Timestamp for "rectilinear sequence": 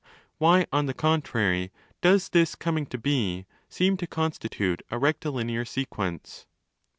4.97-6.47